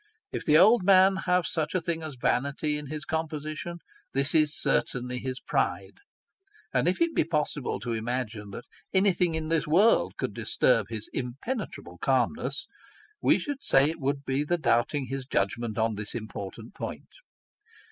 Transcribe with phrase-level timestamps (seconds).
[0.31, 3.77] If the old man have such a thing as vanity in his composition,
[4.15, 5.99] this is certainly his pride;
[6.73, 11.07] and if it be possible to imagine that anything in this world could disturb his
[11.13, 12.65] impenetrable calmness,
[13.21, 17.09] we should say it would be the doubting his judgment on this important point.